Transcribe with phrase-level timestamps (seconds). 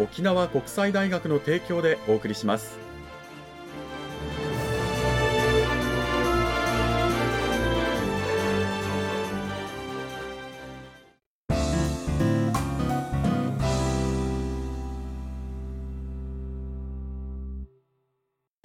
[0.00, 2.78] 沖縄国際大学の提供でお送りします。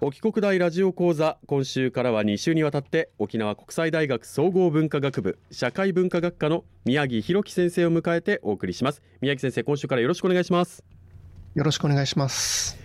[0.02, 9.02] 沖国大ラジオ講座今週からは2週にわたって沖縄国際大学総合文化学部社会文化学科の宮城弘樹先生を迎えてお送りします。
[9.20, 10.95] 宮城先生今週からよろしくお願いします。
[11.56, 12.78] よろしくお願いします。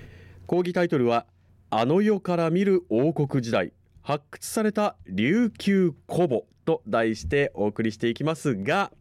[0.47, 1.27] 講義タイトルは
[1.71, 3.73] あの世から見る王国時代。
[4.01, 8.93] 発掘された琉球古母と題してお送りしていきますが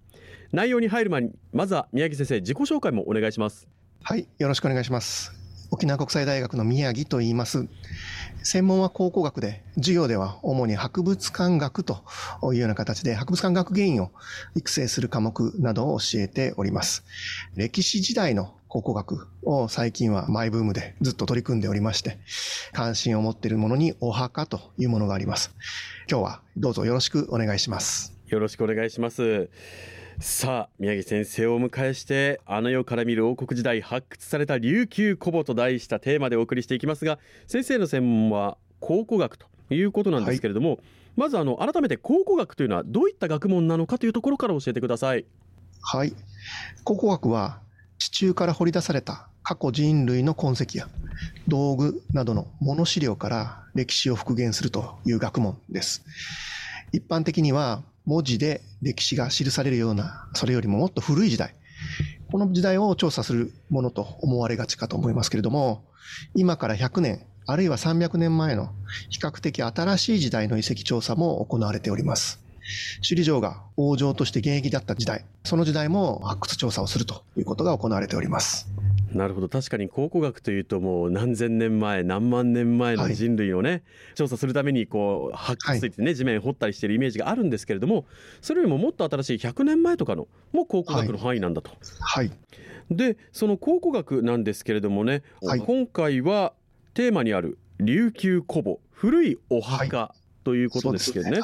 [0.51, 3.67] 内容に入る前にまずは宮城先生自己紹介もお願いします。
[4.01, 5.31] はいよろしくお願いします。
[5.71, 7.67] 沖縄国際大学の宮城と言います。
[8.41, 12.03] 専門は考古学で、授業では主に博物館学と
[12.41, 14.11] いうような形で、博物館学芸員を
[14.55, 17.03] 育成する科目などを教えております。
[17.55, 22.19] 歴史時代の考古学を最近はマイブームでずっと取り組んでおりまして、
[22.71, 25.55] 関心を持っているものにお墓というものがあります。
[26.07, 28.13] 今日はどうぞよろしくお願いします。
[28.27, 29.49] よろしくお願いします。
[30.19, 40.79] さあ宮城先生をお迎えしてあの世から見る王国時代発掘された琉球古母と題したテーマでお送りしていきますが先生の専門は考古学ということなんですけれども、はい、
[41.15, 45.25] まずあの改めて考古学というのはどういった学問なのかというところから教えてください
[45.81, 46.13] はい
[46.83, 47.68] 考古学は地
[48.19, 50.89] 中から掘り出された過去人類の痕跡や
[51.47, 56.03] 道具などの物資料から歴史を復元するという学問です
[56.91, 61.53] 一般的には文字で歴史が記されるような、それよりももっと古い時代、
[62.31, 65.85] この時代を調査するものと思われがちかと思いますけれども、
[66.33, 68.71] 今から100年、あるいは300年前の
[69.09, 72.48] 比較的新しい時代の遺跡調査も行われております。
[73.01, 78.69] 首里城が王城として現役だった時代、その時代も発掘調査をするということが行われております。
[79.13, 79.49] なるほど。
[79.49, 83.81] 確かに考古学というともう何千年前何万年前の人類をね、はい、
[84.15, 88.05] 調査するためにこう発掘してね、はい、地面掘ったりしているイメージがあるんですけれども
[88.41, 91.71] それよりももっと新しい100年前とかのも考古学の範囲なんだと。
[91.99, 92.31] はい、
[92.91, 96.53] でその考古学なんですけれどもね、今回は
[96.93, 100.13] テーマにある琉球古母古いお墓、
[100.49, 101.39] ということですけどね、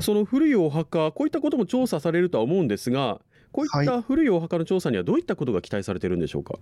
[0.00, 3.20] その古いお墓こういったことも調査されるとは思うんですが
[3.52, 6.54] こういった古いお墓の調査にはどういったことが期待されているんでしょうか？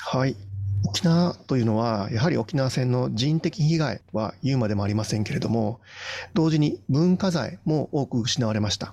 [0.00, 0.36] はい。
[0.84, 5.80] 沖縄というのは、やはり沖縄戦の人的被害は言うまでもありませんけれども、
[6.34, 8.92] 同時に文化財も多く失われました。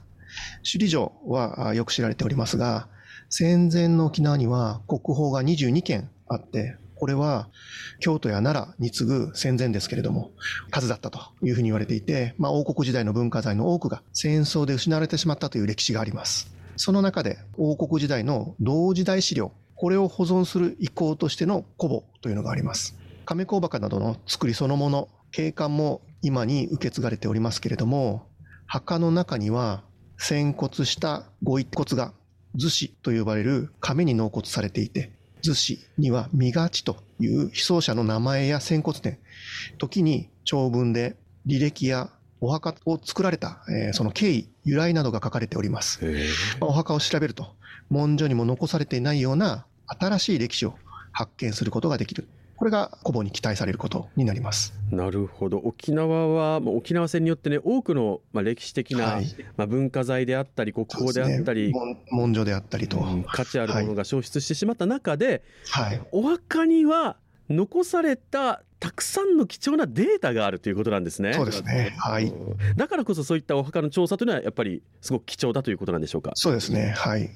[0.59, 2.87] 首里城はよく知られておりますが、
[3.29, 7.47] 戦前の沖縄には国宝が22件あって、これは
[7.99, 10.31] 京都や奈良に次ぐ戦前ですけれども、
[10.69, 16.53] 数だったというふうに言われていて、まあ、王国時代の文化財の多くが戦争で失われてしまったという歴史があります。
[16.75, 22.97] その中で王国時代の同時代資料、これを保存する意向としての古母というのがあります。
[23.25, 28.27] 亀甲墓などの作りそのもの、景観も今に受け継がれておりますけれども、
[28.65, 29.83] 墓の中には
[30.17, 32.13] 仙骨したご一骨が
[32.55, 35.11] 図紙と呼ばれる亀に納骨されていて、
[35.41, 39.17] 図紙には身勝ちという被葬者の名前や仙骨点、
[39.77, 41.15] 時に長文で
[41.47, 42.09] 履歴や
[42.41, 45.99] お墓を作られた、えー、その経緯、由来などが書かれております。
[46.61, 47.55] お墓を調べると、
[47.89, 50.75] 文書にも残されていないような新しい歴史を
[51.11, 52.27] 発見することができる。
[52.59, 54.73] これが古母に期待されることになります。
[54.91, 55.59] なるほど。
[55.59, 59.25] 沖縄は沖縄戦によってね多くのまあ歴史的な、はい、
[59.55, 67.15] まあ文化財であったり国宝であったり、ね、文書であったりと、うん、価値あるものが消失してしまった中で、はい、お墓には
[67.49, 71.33] 残されたたくさんの貴重なデータがあるということなんですね。
[71.33, 71.95] そうですね。
[71.97, 72.33] はい。
[72.75, 76.31] だからこそそういったお墓の調査というのはやっぱりすごく貴重だということなんでしょうか？
[76.35, 76.93] そうですね。
[76.97, 77.29] はい。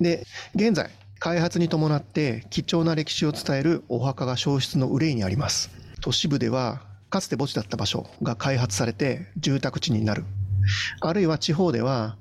[0.00, 0.90] で、現在
[1.22, 5.70] 開発に伴って貴重な歴史を伝えるお墓が消失の憂いにあります。
[6.00, 6.80] 都市部では
[7.10, 10.24] かつて墓地だった場所が開発されて住宅地になる。
[11.02, 12.16] あるいは地方では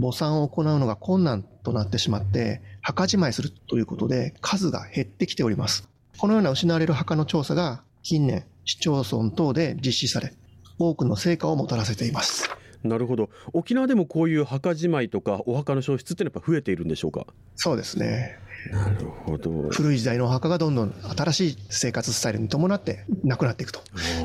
[0.00, 5.88] 墓参を行うのが困難となってしまって墓じまいするということで数が減ってきております。
[6.16, 10.32] このような失われる墓の調査が近年市町村等で実施され
[10.78, 12.48] 多くの成果をもたらせています。
[12.84, 17.26] なるほど沖縄でもこういう墓じまいとかお墓の消失っていうのはやっぱ増えているんでしょうか？
[17.56, 18.38] そうですね
[18.70, 19.50] なるほど。
[19.70, 23.80] 古い時代のお墓がどんどん新しい生活スタイルに伴ってなくなっていくと。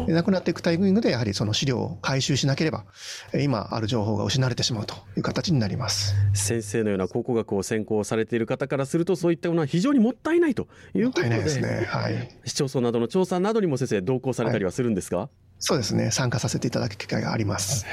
[0.08, 2.86] なくなっていくタイミングでやはりその資料を回収しなければ
[3.34, 6.16] 今ある情報が失われてしまうという形になります。
[6.34, 11.30] 先生のような考古学を専攻されている方からするとそういったものは非常にもったいないということで。
[11.30, 16.10] ですね、はい、市町村などの調査などにも先生同行されたりはするんですか、はいそうですね。
[16.10, 17.86] 参加させていただく機会があります。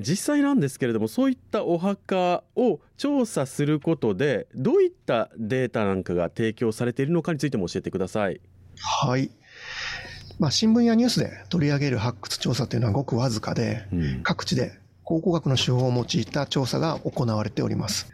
[0.00, 8.40] 実際なんですけれどもそういったお墓を調査することでどういったデータなんかが提供されているのかについても教えてください。
[8.78, 9.30] はい。
[10.38, 18.10] まあ、新聞やニュースで取り上げる発掘調査というのはごくわずかで、うん、各地で考古学の手法を用いた調査が行われております。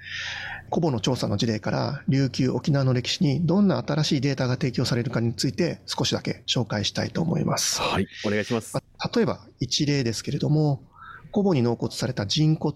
[0.70, 7.82] 古母の調査の事例から琉球沖縄の歴史にどんな新しいデータが提供されるかについて少しだけ紹介したいと思います。
[7.82, 8.78] はい、お願いします。
[9.14, 10.82] 例えば一例ですけれども、
[11.32, 12.74] 古母に納骨された人骨、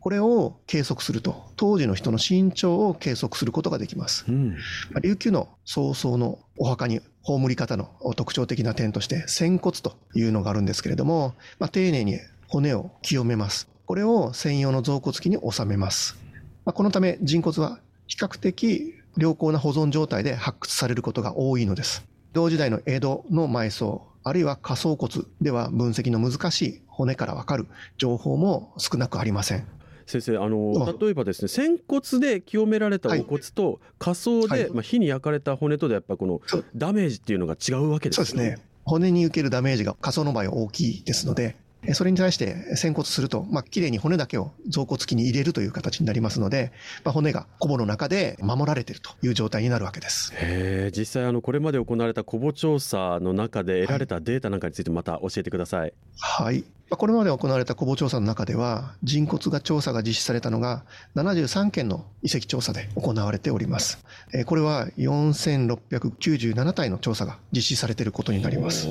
[0.00, 4.24] これを計測すると、当時の人の身長を計測することができます。
[4.28, 4.56] うん、
[5.02, 12.18] 琉球の早々のお墓に葬り方の特徴的な点として、仙骨というのがあるんですけれども、まあ、丁寧に
[12.48, 13.68] 骨を清めます。
[13.84, 16.25] これを専用の臓骨器に収めます。
[16.66, 17.78] まあ、このため人骨は
[18.08, 22.04] 比較的良好な保存状態で発掘されることが多いのです。
[22.32, 29.66] 同時代の江戸の埋葬、あるいは下層骨では分析の難しい骨からわかる情報も少なくありません。
[30.06, 36.40] 先生あの例えばですね仙骨で清められたお骨と下層で、まあ、火に焼かれた骨とでやっぱこの
[36.76, 38.26] ダメージっていうのが違うわけですね。
[38.26, 41.56] そうですね骨に受けるダメージが下層の場合は大きいですので
[41.94, 46.72] それに対して仙骨すると、まあ、綺麗に骨だけを臓骨器に入れるという形になりますので、
[47.04, 50.32] まあ、骨が古母の中で守られているという状態になるわけです。
[50.36, 55.92] へ実際あのこれまで行われた古母調査の中で得られたデータなんかについてまた教えてください。
[56.18, 56.64] はい。
[56.88, 60.84] これまで行われた古母調査の中では、人骨が調査が実施されたのが
[61.16, 63.98] 73件の遺跡調査で行われております。
[64.46, 68.86] これは4697体の調査が実施されていることになります。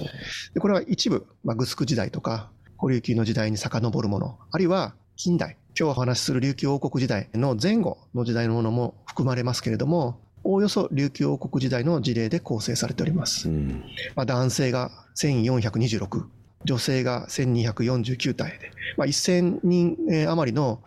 [0.59, 2.49] これは一部、まあ、グスク時代とか
[2.79, 13.49] 古琉球の時代に遡るもの、あるいは近代、今日お話しする琉球王国時代の前後の時代のものも含まれますけれども、おおよそ琉球王国時代の事例で構成されております。
[13.49, 13.83] うん、
[14.15, 16.25] まあ、男性が1426、
[16.65, 19.97] 女性が1249体で、まあ、1000人
[20.29, 20.81] 余りの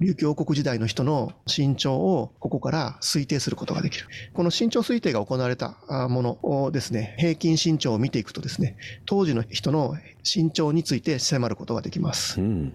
[0.00, 4.06] 琉球王国時代の人の身長をここから推定することができる。
[4.34, 5.76] この身長推定が行われた
[6.08, 8.76] ものをですね、平均身長を見ていくとですね、
[9.06, 12.40] 当時の人の身長について迫ることができます。
[12.40, 12.72] うん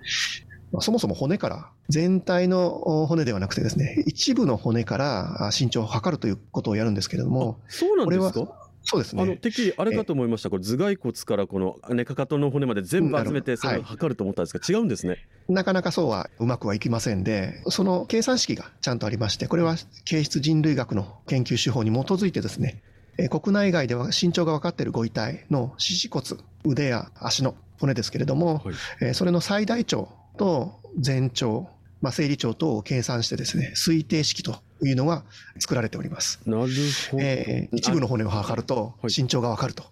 [0.80, 8.61] そもそも骨から全体の骨ではなくてですね、一部の骨から身長を測るということをやるんですけれども、そうなんですか？
[8.84, 9.22] そうですね。
[9.22, 10.50] あの、てっきりあれかと思いました。
[10.50, 15.18] これ頭蓋骨からこのね、かかとの骨まで全部集めて、それを測ると思ったんですが、はい、違うんですね。
[15.48, 19.76] なかなかそうはうまくはいきませんで、その計算式がちゃんとありまして、これは
[20.06, 22.82] 形質人類学の研究手法に基づいてですね、
[23.30, 26.26] 国内外では身長が分かっているご遺体の四肢骨、
[26.66, 28.64] 腕や足の骨ですけれども、
[29.00, 31.70] はい、それの最大長と全長、
[32.02, 35.24] まあ、生理長等を計算してですね、推定式というのが
[35.60, 36.40] 作られております。
[36.46, 37.24] なるほど。
[37.24, 39.84] えー、一部の骨を測ると身長がわかると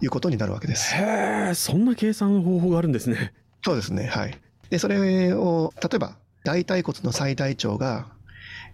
[0.00, 0.94] いうことになるわけです。
[0.94, 3.34] へえ、そんな計算方法があるんですね。
[3.62, 4.06] そうですね。
[4.06, 4.38] はい。
[4.70, 8.06] で、それを、例えば、大腿骨の最大長が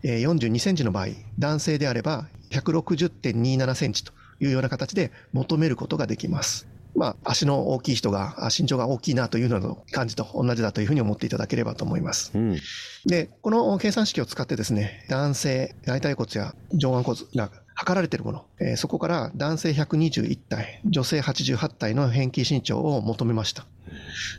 [0.04, 1.06] 42センチの場合、
[1.38, 6.66] 男性であれば160.27センチというような形で求めることができます。
[6.96, 12.30] まあ、足の大きい人が身長が大きいなというのの感じと同じだというふうに思っていただければと思います。
[12.34, 12.56] うん、
[13.04, 23.66] で、この計算式を使ってですね、男性、大腿骨や上腕骨が測られているもの、えー、そこから男性121体、女性88体の平均身長を求めました。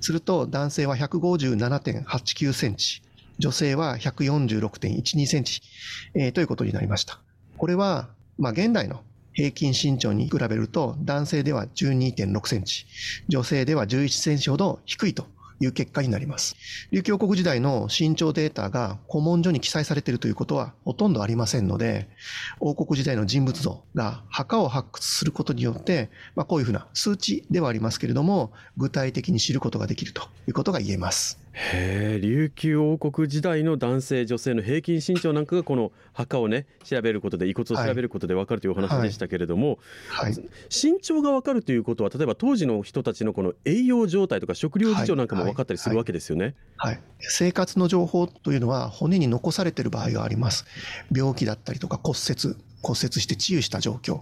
[0.02, 3.02] すると、男性は157.89センチ、
[3.38, 5.62] 女性は146.12センチ、
[6.14, 7.20] えー、ということになりました。
[7.58, 8.08] これは、
[8.38, 9.02] まあ、現代の
[9.36, 12.86] 平均身長に比べると男性では12.6センチ、
[13.28, 15.28] 女性では11センチほど低いと
[15.60, 16.56] いう結果になります。
[16.92, 22.10] 琉球王国時代の身長データが古文書に記載されているということはほとんどありませんので、
[22.60, 31.45] 王国時代の人物像が墓を発掘することによって、まあ、こういうふうな数値ではありますけれども、具体的に知ることができるということが言えます。
[31.56, 40.34] へえ琉球王国時代の男性女性の平均身長なんかがこの墓をね調べることで遺骨を調べることで分かるというお話でしたけれども、はい、
[40.70, 46.56] 身長が分かるということは例えば当時の人たちのこの栄養状態とか食料事情なんかも分かったりするわけですよね。
[46.76, 50.66] はい、はい、生活の情報というのは骨に残されている場合があります。
[51.12, 54.22] 病気だったりとか骨折骨折して治癒した状況、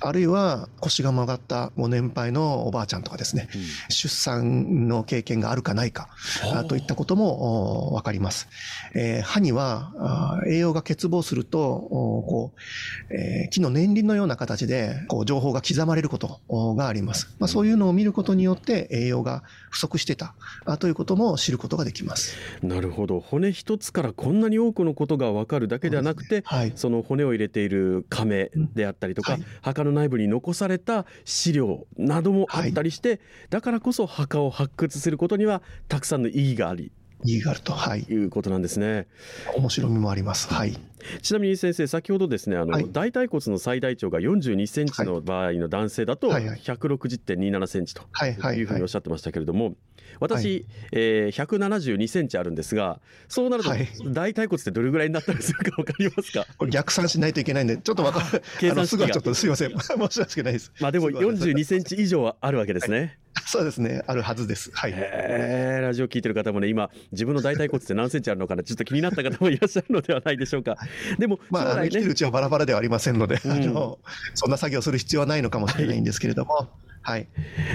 [0.00, 6.08] あるいは腰が曲がったご年配のおばあちゃんとかですね、うん、出産の経験があるかないか、
[6.68, 8.48] といったこともわかります。
[8.94, 12.52] えー、歯には栄養が欠乏すると、こ
[13.10, 16.40] う、えー、木の年輪のような形でこう情報が刻まれること
[16.76, 17.34] があります。
[17.38, 20.34] まあ、そういうのを見ることによって栄養が不足してた
[20.78, 22.36] ということも知ることができます。
[22.62, 23.20] なるほど。
[23.20, 36.92] 骨一つからこんなに多くのことがわかるだけではなくて、ねはい、その骨を入れている亀であったりとか、はい、墓の内部に残された資料などもあったりして、はい、だからこそ墓を発掘することにはたくさんの意義があり
[37.24, 39.06] 意義があると、はい、いうことなんですね。
[39.54, 40.52] 面白みもあります。
[40.52, 40.76] はい。
[41.20, 48.02] ちなみに先生、先ほどですね、あの、はい、大腿骨の最大長が42センチの場合の男性だと、160.27センチと
[48.52, 49.74] いうふうにおっしゃってましたけれども、
[50.20, 53.70] 私、はい、えー、172センチあるんですが、そうなると、
[54.10, 56.46] 大腿骨ってどれぐらいになったりするか分かりますか？
[56.58, 58.42] これ逆算しないといけないんで、ちょっと分かる。
[58.60, 59.08] 計算式が。
[59.08, 59.70] ちょっとすいません。
[59.78, 60.72] 申し訳ないです。
[60.80, 63.18] まあでも42センチ以上はあるわけですね。
[63.46, 64.70] そうですね、あるはずです。
[64.72, 64.92] はい。
[64.92, 70.76] ラジオ聞いてる方もね、今、自分の大腿骨って何センチあるのかな、ちょっと気になった方もいらっしゃるのではないでしょうか。
[71.18, 73.98] でも、まあ、ね、生きてるうちはバラバラではありませんので、うん、あの、
[74.34, 76.54] そんな作業する必要はないのかもしれないんですけれども。
[76.54, 76.68] はい。
[77.02, 77.26] はい、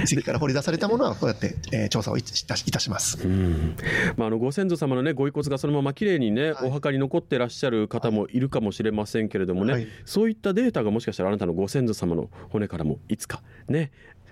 [0.10, 3.76] 遺跡から掘り出されたものはこうやって、えー、調査をいたします、うん。
[4.16, 13.92] まあ、あのご先祖様の、ね、ご遺骨がそのままきれいにね、はい、お墓に残ってらっしゃる方もいるかもしれませんけれどもね、はい、そういったデータがもしかしたらあなたのご先祖様の骨からもいつかね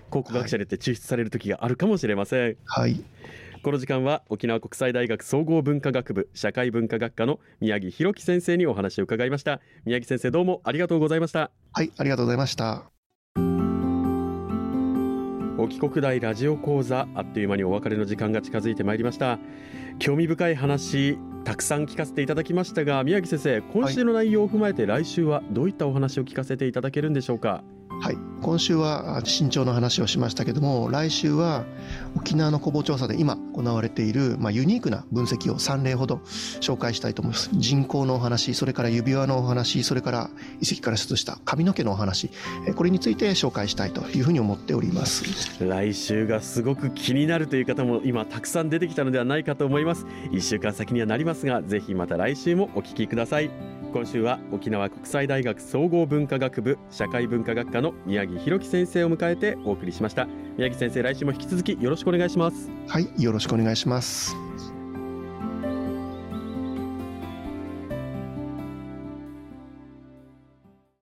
[0.10, 2.58] 考古学者でって抽出される時があるかもしれません。
[2.66, 3.04] はい
[3.66, 9.60] この時間は沖縄国際大学総合文化学部社会文化学科の宮城博樹先生にお話を伺いました。
[9.86, 11.50] 宮城先生どうもありがとうございました。
[11.74, 12.84] はいありがとうございました。
[15.58, 19.40] 沖国大ラジオ講座あっという間にお別れの時間が近づいてまいりました。
[19.98, 27.64] 興味深い話たくさん聞かせていただきましたが宮城先生今週の内容を踏まえて来週はどういったお話を聞かせていただけるんでしょうか？
[28.02, 31.66] はい、今週は身長の話をしましたけども来週は
[32.16, 36.18] 沖縄の古墓調査で今行われている、まあ、ユニークな分析を3例ほど
[36.60, 37.50] 紹介したいと思います。
[37.54, 40.30] 人口のお話それから指輪のお話それから
[40.62, 42.30] 遺跡から出した髪の毛のお話
[42.76, 45.24] これについて紹介したいというふうに思っております。
[45.64, 50.06] 来週がすごく気になるという方も今たくさん出てきたのではないかと思います。
[50.32, 53.85] 1週間先にはなりますがぜひまた来週もお聞きください。
[53.96, 60.28] 今週は沖縄国際大学総合文化学部社会文化学科の宮城博樹先生を迎えてお送りしました。
[60.58, 62.70] 宮城先生来週も引き続きよろしくお願いします。
[62.90, 64.36] はいよろしくお願いします。